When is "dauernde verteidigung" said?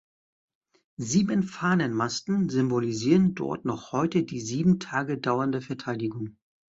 5.19-6.37